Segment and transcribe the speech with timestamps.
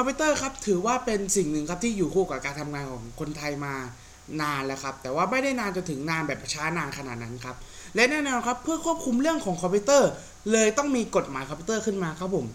[0.00, 3.74] คอมพิวเตอร์ครับถือว่าเป็นสิ่งหนึ่งครับที่อยู่คู่กับการทำงานของคนไทยมา
[4.42, 7.56] นานแล้วครับ แต่ว่าไม่ได้นานจนถึงนานแบบช้านานขนาดนั้นครับ
[7.94, 10.10] และแน่นอนครับเพื่อควบคุมเรื่องของคอมพิวเตอร์
[10.52, 12.46] เลยต้องมีกฎหมายคอมพิวเตอร์ขึ้นมาครับผม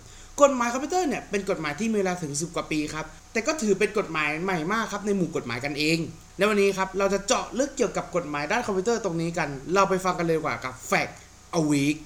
[0.42, 5.98] กฎหมายคอมพิวเตอร์เนี่ยเป็นกฎหมายที่มีเวลาถึง 10 กว่าปีครับแต่ก็ถือเป็นกฎหมายใหม่มากครับในหมู่กฎหมายกันเอง
[6.38, 11.14] และวันนี้ครับเราจะเจาะลึกเกี่ยวกับกฎหมายด้านคอมพิวเตอร์ตรงนี้กัน เราไปฟังกันเลยกว่ากับ Fact
[11.60, 11.98] a Week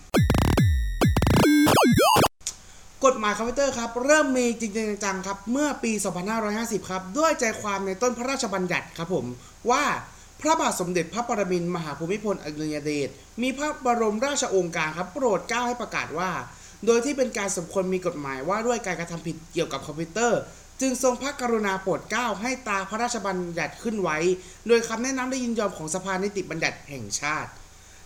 [3.05, 4.73] กฎหมายคอมพิวเตอร์ครับเริ่มมีจริง
[5.03, 5.91] จังครับเมื่อปี
[6.41, 9.25] 2550 ครับด้วยใจความในต้นพระราชบัญญัติครับผม
[9.71, 9.83] ว่า
[10.41, 13.09] พระบาทสมเด็จพระปรมินทรมหาภูมิพลอดุลยเดช
[13.41, 16.31] มีพระบรมราชโองการครับโปรดเกล้าให้ประกาศว่า
[16.85, 20.39] โดยที่เป็นการสมควรมีกฎหมายว่าด้วยการกระทำผิดเกี่ยวกับคอมพิวเตอร์
[20.81, 24.17] จึงทรงพระกรุณาโปรดเกล้าให้ตราพระราชบัญญัติขึ้นไว้
[24.67, 27.49] โดยคำแนะนำและยินยอมของสภานิติบัญญัติแห่งชาติ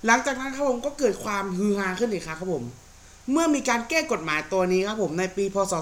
[0.06, 2.66] หลังจากนั้นครับผมก็เกิดความฮือฮาขึ้นอีกครั้งครับผม
[3.32, 5.74] เมื่อมีการแก้กฎหมายตัวนี้ครับผมในปีพศ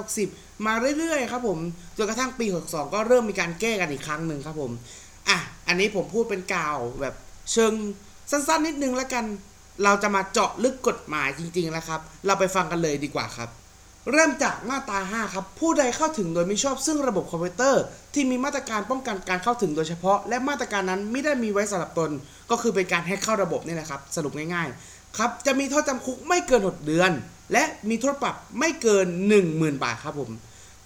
[0.00, 1.58] 2560 มาเรื่อยๆครับผม
[1.96, 4.72] จนกระทั่งปี 62 ก็เริ่มมีการแก้กันอีกครั้งหนึ่งครับผม
[5.28, 7.14] อะอันนี้ผมพูดเป็นกล่าวแบบ
[7.52, 7.72] เชิง
[8.30, 9.24] สั้นๆ นิดนึงแล้วกัน
[9.84, 13.50] เราจะมาเจาะลึกกฎหมายจริงๆแล้วครับ เราไปฟังกันเลยดีกว่าครับ
[14.12, 17.82] เริ่มจากมาตรา 5 ครับ ผู้ใดเข้าถึงโดยไม่ชอบซึ่งระบบคอมพิวเตอร์
[18.14, 22.10] ที่มีมาตรการป้องกันการเข้าถึงโดยเฉพาะ และมาตรการนั้นไม่ได้มีไว้สำหรับตน
[22.50, 27.10] ก็คือเป็นการแฮกเข้าระบบนี่แหละครับ สรุปง่ายๆ ครับจะมีโทษจำคุกไม่เกิน 6 เดือน
[27.52, 29.06] และมีโทษปรับไม่เกิน
[29.44, 30.30] 10,000 บาทครับผม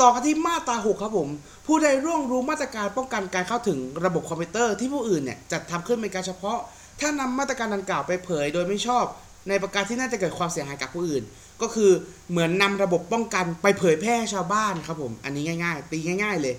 [0.01, 1.29] ต่อกันที่มาตรา 6 ครับผม
[1.67, 6.59] ผู้ใดร่วงรู้มาตรการป้องกันการเข้าถึงระบบคอมพิวเตอร์ที่ผู้อื่นเนี่ยจัดทำขึ้นเป็นการเฉพาะ
[7.01, 9.05] ถ้านำมาตรการดังกล่าวไปเผยโดยไม่ชอบ
[9.49, 11.25] ในประการที่น่าจะเกิดความเสียหายกับผู้อื่น
[11.63, 11.91] ก็คือ
[12.31, 16.55] เหมือนนำระบบป้องกันไปเผยแพร่ให้ชาวบ้านครับผม อันนี้ง่าย ๆ ตีง่าย ๆ เลย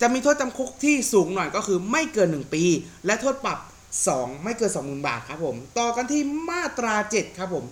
[0.00, 2.64] จะมีโทษจำคุกที่สูงหน่อยก็คือไม่เกิน 1 ปี
[3.06, 3.58] และโทษปรับ
[3.96, 7.64] 2 ไม่เกิน 20,000 บาทครับผม ต่อกันที่มาตรา 7 ครับผม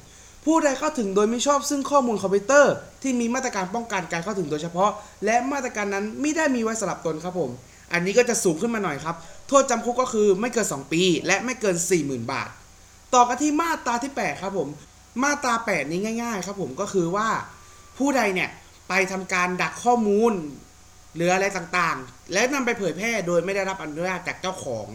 [0.45, 4.91] ผู้ใดเข้าถึงโดยไม่ชอบซึ่งข้อมูลคอมพิวเตอร์ ที่มีมาตรการป้องกันการเข้าถึงโดยเฉพาะ
[5.25, 7.50] และมาตรการนั้นไม่ได้มีไว้สำหรับตนครับผม
[7.92, 9.17] อันนี้ก็จะสูงขึ้นมาหน่อยครับ
[9.48, 12.51] โทษจำคุกก็คือไม่เกิน 2 ปี และไม่เกิน 40,000 บาท
[13.14, 14.68] ต่อกันที่มาตราที่ 8 ครับผม
[15.23, 17.29] มาตรา 8 นี้ง่าย ๆ ครับผมก็คือว่า
[17.98, 18.51] ผู้ใดเนี่ย
[18.89, 20.33] ไปทำการดักข้อมูล
[21.14, 24.89] หรืออะไรต่างๆ และนำไปเผยแพร่โดยไม่ได้รับอนุญาตจากเจ้าของ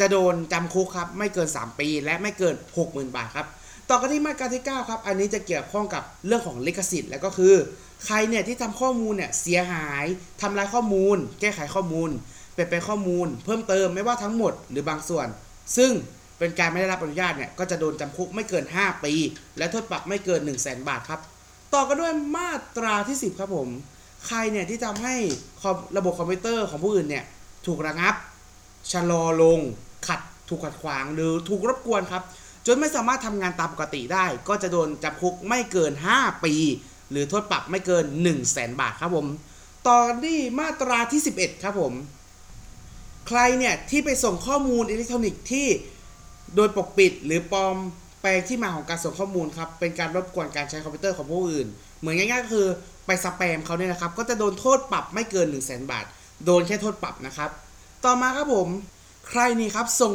[0.00, 3.46] จะโดนจำคุกครับไม่เกิน 3 ปี และไม่เกิน 60,000 บาทครับ
[3.88, 7.54] ต่อกันที่มาตราที่9ครับอันนี้จะเกี่ยวข้องกับเรื่องของลิขสิทธิ์แล้วก็คือ
[8.04, 10.04] ใครเนี่ยที่ทำข้อมูลเนี่ยเสียหาย
[10.40, 12.10] ทำลายข้อมูล แก้ไขข้อมูล
[12.52, 15.26] เปลี่ยนแปลงข้อมูล เพิ่มเติมไม่ว่าทั้งหมดหรือบางส่วน
[15.76, 15.92] ซึ่ง
[16.38, 19.14] เป็นการไม่ได้รับอนุญาตเนี่ยก็จะโดนจำคุกไม่เกิน 5 ปี
[19.58, 21.20] และโทษปรับไม่เกิน 1 0 0 0 0แบาทครับ
[21.74, 23.68] ต่อกันด้วยมาตราที่ 10 ครับผม
[24.26, 25.14] ใครเนี่ยที่ทำให้
[25.96, 27.24] ระบบคอมพิวเตอร์ของผู้อื่นเนี่ย
[27.66, 28.14] ถูกระงับ
[28.92, 29.60] ชะลอลง
[30.06, 32.22] ขัดถูกขัดขวางหรือถูกรบกวนครับ
[32.66, 36.54] จนไม่สามารถทำงานตามปกติได้ ก็จะโดนจำคุกไม่เกิน 5 ปี
[37.10, 39.26] หรือโทษปรับไม่เกิน 1 0 0 0 0แบาทครับผม
[39.88, 41.92] ต่อกันที่มาตราที่ 11 ครับผม
[43.28, 45.66] ใครเนี่ยที่ไปส่งข้อมูลอิเล็กทรอนิกส์ที่
[46.56, 47.76] โดยปกปิดหรือปลอม
[48.20, 51.66] แปลงที่มาของการส่งข้อมูลครับ เป็นการรบกวนการใช้คอมพิวเตอร์ของผู้อื่น
[51.98, 52.66] เหมือนง่ายๆก็คือ
[53.06, 56.04] ไปสแปมเขาเนี่ยนะครับ ก็จะโดนโทษปรับไม่เกิน 1 0 0 0 0แบาท
[56.44, 57.50] โดนแค่โทษปรับนะครับ
[58.04, 58.68] ต่อมาครับผม
[59.28, 60.14] ใครนี่ครับส่ง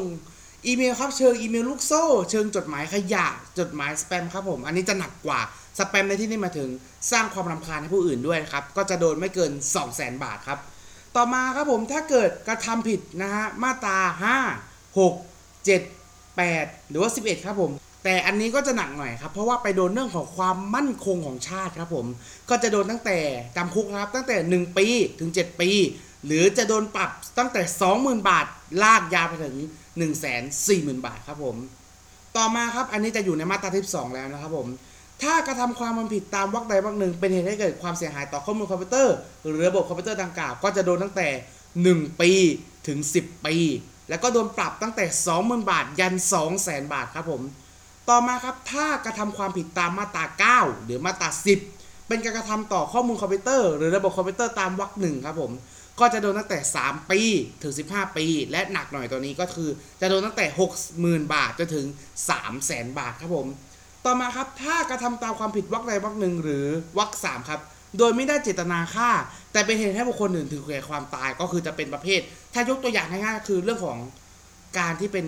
[0.67, 3.27] อีเมลครับเชิงอีเมลลูกโซ่ เชิงจดหมายขยะ
[3.59, 5.39] จดหมายสแปมครับผม อันนี้จะหนักกว่า
[5.79, 6.69] สแปมในที่นี้มาถึง
[7.11, 10.59] สร้างความรำคาญให้ผู้อื่นด้วยครับ ก็จะโดนไม่เกิน 2 0 0 0 0 0 บาทครับ
[11.15, 13.97] ต่อมาครับผมถ้าเกิดกระทำผิดนะฮะมาตรา
[14.37, 15.69] 5 6 7
[16.39, 17.71] 8 หรือว่า 11 ครับผม
[18.03, 22.05] แต่อันนี้ก็จะหนักหน่อยครับ เพราะว่าไปโดนเรื่องของความมั่นคงของชาติครับผม
[22.49, 23.17] ก็จะโดนตั้งแต่
[23.55, 24.87] จำคุกครับตั้งแต่ 1 ปี
[25.19, 25.69] ถึง 7 ปี
[26.25, 27.61] หรือจะโดนปรับตั้งแต่
[27.95, 28.45] 20,000 บาท
[28.83, 29.55] ลากยาวไปถึง
[29.87, 30.07] 1 4 0
[30.67, 31.55] 0 0 0 บาทครับผม
[32.37, 34.67] ต่อมาครับอันนี้จะอยู่ในมาตราที่2แล้วนะครับผม
[35.23, 39.15] ถ้ากระทำความผิดตามวรรคใดวรรคหนึ่ง เป็นเหตุให้เกิดความเสียหายต่อข้อมูลคอมพิวเตอร์
[39.45, 41.27] หรือระบบคอมพิวเตอร์ดังกล่าวก็จะโดนตั้งแต่
[42.05, 42.31] 1 ปี
[42.87, 43.55] ถึง 10 ปี
[44.09, 45.05] แล้วก็โดนปรับตั้งแต่
[45.39, 46.13] 20,000 บาท ยัน
[46.53, 47.41] 200,000 บาทครับผม
[48.09, 51.29] ต่อมาครับถ้ากระทำความผิดตามมาตรา 9 หรือมาตรา
[51.69, 55.51] 10 เป็นการกระทำต่อข้อมูลคอมพิวเตอร์ หรือระบบคอมพิวเตอร์ตามวรรคหนึ่งครับผม
[55.99, 57.21] ก็จะโดนตั้งแต่ 3 ปี
[57.63, 59.69] ถึง 15 ปี และหนักหน่อยตัวนี้ก็คือ
[60.01, 60.45] จะโดนตั้งแต่
[60.89, 61.85] 60,000 บาทจนถึง
[62.41, 63.47] 300,000 บาทครับผม
[64.05, 66.65] ต่อมาครับถ้ากระทำตามความผิดวรรคใดวรรคหนึ่งหรือ
[66.97, 67.59] วรรคสามครับ
[67.97, 69.09] โดยไม่ได้เจตนาฆ่า
[69.51, 72.21] แต่เป็นเหตุให้บุคคลอื่นถึงแก่ความตายก็คือจะเป็นประเภท
[72.53, 73.97] ถ้ายกตัวอย่างง่ายๆคือเรื่องของ
[74.79, 75.27] การที่เป็น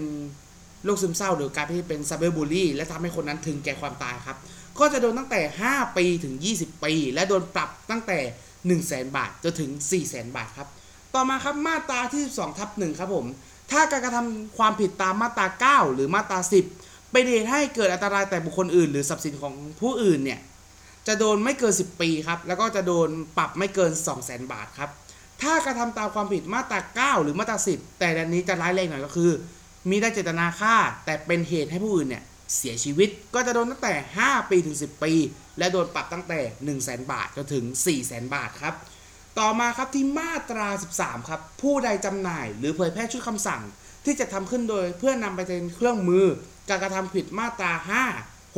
[0.86, 4.38] โรคซึมเศร้า หรือการที่เป็นซับเบอร์บูลลี่และทำให้คนนั้นถึงแก่ความตายครับ
[4.80, 8.20] ก็จะโดนตั้งแต่ 5 ปีถึง 20 ปี และโดนปรับตั้งแต่
[8.68, 10.68] 1 0 0 0 0แบาทจนถึง 4 0 0 0 0 0 บาทครับ
[11.16, 13.26] ต่อมาครับมาตราที่12ทับ1ครับผม
[13.72, 16.40] ถ้าการกระทำความผิดตามมาตรา 9 หรือมาตรา
[16.76, 20.40] 10 เป็นเหตุให้เกิดอันตรายแต่บุคคลอื่น หรือทรัพย์สินของผู้อื่นเนี่ย
[21.08, 24.90] จะโดนไม่เกิน 10 ปีครับ แล้วก็จะโดนปรับไม่เกิน 2 0 0 0 0 0 บาทครับ
[25.42, 29.32] ถ้ากระทำตามความผิดมาตรา 9 หรือมาตรา 10 แต่อันนี้จะร้ายแรงหน่อยก็คือ
[29.90, 30.76] มีได้เจตนาฆ่า
[31.06, 32.24] แต่เป็นเหตุให้ผู้อื่นเนี่ย
[32.58, 33.94] เสียชีวิตก็จะโดนตั้งแต่
[34.24, 35.12] 5 ปีถึง 10 ปี
[35.58, 38.76] และโดนปรับตั้งแต่ 1 0 0 0 0แบาทจนถึง 4 0 0 0 0 0บาทครับ
[39.40, 40.68] ต่อมาครับที่มาตรา
[40.98, 43.62] 13 ครับ ผู้ใดจำหน่าย หรือเผยแพร่ชุดคำสั่ง
[44.06, 46.26] ที่จะทำขึ้นโดยเพื่อนำไปเป็นเครื่องมือ
[46.70, 47.72] การกระทำผิดมาตรา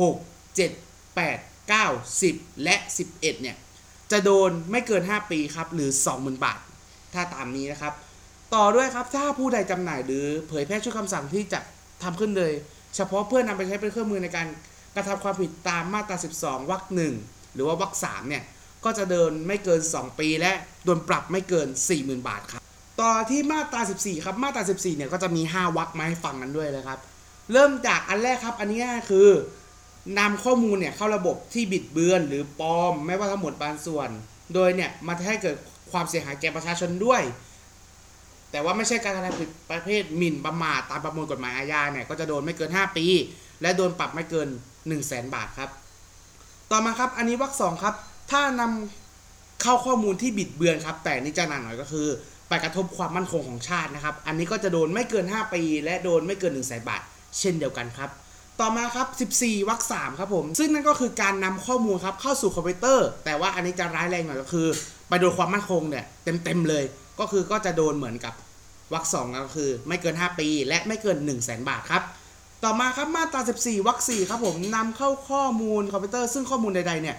[0.00, 1.38] 6 7 8
[1.72, 2.76] 9 10 และ
[3.06, 3.56] 11 เนี่ย
[4.12, 6.60] จะโดนไม่เกิน 5 ปีครับ หรือ 20,000 บาท
[7.14, 7.92] ถ้าตามนี้นะครับ
[8.54, 11.60] ต่อด้วยครับถ้าผู้ใดจำหน่ายหรือเผยแพร่ชุดคำสั่งที่จะ
[12.02, 12.52] ทำขึ้นเลย
[12.96, 14.46] เฉพาะเพื่อนำไปใช้เป็นเครื่องมือในการ
[14.96, 17.14] กระทำความผิดตามมาตรา 12 วรรคหนึ่ง
[17.54, 18.42] หรือว่าวรรคสามเนี่ย
[18.84, 20.52] ก็จะเดินไม่เกิน 2 ปีและ
[20.84, 21.68] โดนปรับไม่เกิน
[21.98, 22.62] 40,000 บาทครับ
[23.00, 26.98] ต่อที่มาตรา 14 ครับมาตรา 14 เนี่ยก็จะมี 5 วรรคมาให้ฟังกันด้วยเลยครับ
[27.52, 29.28] เริ่มจากอันแรกครับ อันนี้คือ
[30.18, 34.08] นำข้อมูลเนี่ยเข้าระบบที่บิดเบือนหรือปลอม ไม่ว่าทั้งหมดบางส่วน
[34.54, 35.56] โดยเนี่ยมาให้เกิด
[35.92, 37.22] ความเสียหายแก่ประชาชนด้วย
[38.50, 43.06] แต่ว่าไม่ใช่การกระทำผิดประเภทหมิ่นประมาทตามประมวลกฎหมายอาญาเนี่ยก็จะโดนไม่เกิน 5 ปี
[43.62, 44.48] และโดนปรับไม่เกิน
[44.84, 45.70] 1 0 0 0 0แสนบาทครับ
[46.70, 47.94] ต่อมาครับอันนี้วรรคสองครับ
[48.30, 52.06] ถ้านำเข้าข้อมูลที่บิดเบือนครับ แต่นี่จะหนักหน่อยก็คือ
[52.48, 57.02] ไปกระทบความมั่นคงของชาตินะครับ อันนี้ก็จะโดนไม่เกิน 5 ปี และโดนไม่เกิน 1 0 0 0 0แสนบาท
[57.38, 58.10] เช่นเดียวกันครับ
[58.60, 64.66] ต่อมาครับ 14วรรคสามครับผม ซึ่งนั่นก็คือการนำข้อมูลครับเข้าสู่คอมพิวเตอร์ แต่ว่าอันนี้จะร้ายแรงหน่อยก็คือ
[65.08, 66.84] ไปโดนความมั่นคงเนี่ยเต็มๆเลย
[67.20, 68.34] ก็คือก็จะโดนเหมือนกับ
[68.92, 72.02] วรรคสองก็คือไม่เกิน 5 ปี และไม่เกิน 1 0 0 0 0แสนบาทครับ
[72.62, 77.16] ต่อมาครับมาตรา 14วรรคสี่ครับผมนำเข้าข้อมูลคอมพิวเตอร์ซึ่งข้อมูลใดๆเนี่ย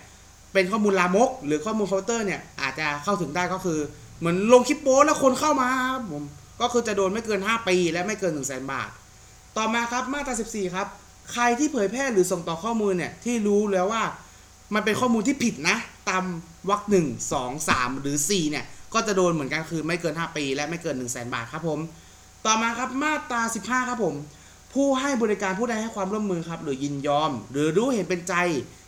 [0.54, 3.80] เป็นข้อมูลลามก หรือข้อมูลคอมพิวเตอร์เนี่ยอาจจะเข้าถึงได้ก็คือ
[4.20, 6.24] เหมือนลงคลิปโป๊แล้วคนเข้ามาครับผม
[6.62, 8.90] ก็คือจะโดนไม่เกิน 5 ปี และไม่เกิน1 0 0 0 0แสนบาท
[9.58, 10.88] ต่อมาครับมาตรา 14 ครับ
[11.34, 14.04] ใครที่เผยแพร่หรือส่งต่อข้อมูลเนี่ยที่รู้แล้วว่า
[14.74, 15.78] มันเป็นข้อมูลที่ผิดนะ
[16.10, 16.24] ตาม
[16.70, 21.80] วรรคหนึ่งสองสามหรือ4เนี่ย ก็จะโดนเหมือนกันคือไม่เกิน 5 ปี และไม่เกิน 1 0 0 0 0แสนบาทครับผม
[22.46, 24.16] ต่อมาครับมาตรา 15 ครับผม
[24.76, 28.34] ผู้ให้บริการผู้ใดให้ความร่วมมือครับ หรือยินยอม หรือรู้เห็นเป็นใจ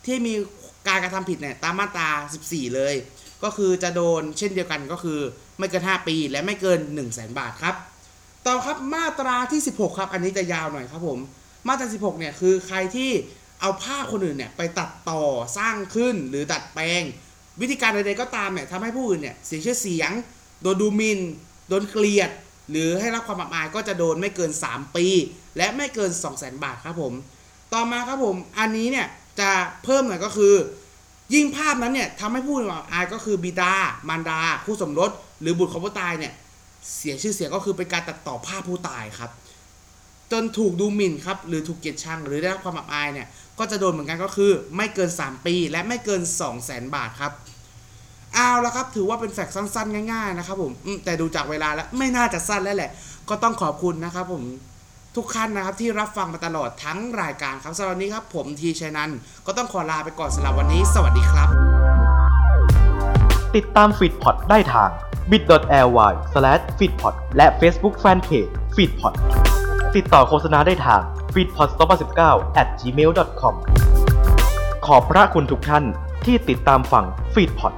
[0.06, 0.34] ที่มี
[0.88, 2.10] การกระทำผิดเนี่ยตามมาตรา
[2.44, 2.95] 14 เลย
[3.44, 5.19] ก็คือจะโดนเช่นเดียวกันก็คือ
[5.57, 7.75] ไม่เกิน 5 ปีและไม่เกิน 1 0 0 0 0แสนบาทครับ
[8.45, 11.19] ต่อครับมาตราที่ 16 ครับ อันนี้จะยาวหน่อยครับผม
[11.68, 13.12] มาตรา 16 เนี่ยคือใครที่
[13.62, 15.24] เอาภาพคนอื่นเนี่ยไปตัดต่อ
[15.57, 17.01] สร้างขึ้นหรือดัดแปลง
[17.62, 20.12] วิธีการใดๆก็ตามเนี่ยทำให้ผู้อื่นเนี่ยเสียชื่อเสียง
[20.62, 21.19] โดนดูหมิน
[21.69, 22.31] โดนเกลียด
[22.69, 25.05] หรือให้รับความอับอายก็จะโดนไม่เกิน 3 ปี
[25.57, 27.13] และไม่เกิน 2 0 0 0 0 0 บาทครับผม
[27.73, 29.07] ต่อมาครับผมอันนี้เนี่ย
[29.39, 29.51] จะ
[29.83, 30.53] เพิ่มหน่อยก็คือ
[31.33, 33.73] ยิ่งภาพนั้นเนี่ยทำให้ผู้อับอายก็คือบิดา
[34.09, 35.11] มารดา คู่สมรส
[35.41, 36.33] หรือบุตรของผู้ตายเนี่ย
[36.95, 39.31] เสียชื่อเสียงก็คือเป็นการตัดต่อภาพผู้ตายครับ
[40.31, 43.27] จนถูกดูหมิ่นครับหรือถูกเกลียดชังหรือได้รับความอับอายเนี่ย
[43.59, 47.31] ก็จะโดนเหมือนกันก็คือไม่เกิน 3 ปี และไม่เกิน 2 0 0แสนบาทครับ
[48.35, 50.71] เอาละครับ ถือว่าเป็นแฟกต์สั้น ๆ ง่ายๆนะครับผม
[51.06, 52.91] แต่ดูจากเวลาแล้วไม่น่าจะสั้นแล้วแหละ
[53.29, 54.44] ก็ต้องขอบคุณนะครับผม
[55.15, 59.12] ทุกท่านนะครับที่รับฟังมาตลอดทั้งรายการครับสำหรับวันนี้ครับ ผมทีชัยนัน
[59.45, 61.47] ก็ต้องขอลาไปก่อนสำหรับวันนี้ สวัสดีครับ
[63.56, 64.89] ติดตามฟีดพอดได้ทาง
[65.31, 66.12] bit.ly
[66.79, 69.01] f e e d p o d และ Facebook Fanpage f e e d p
[69.06, 69.13] o d
[69.95, 71.01] ติดต่อโฆษณาได้ทาง
[71.33, 71.69] f e e d p o d
[72.15, 73.56] 2019 at gmail.com
[74.85, 75.83] ขอบพระคุณทุกท่าน
[76.25, 77.74] ที่ติดตามฟัง f e e d p o d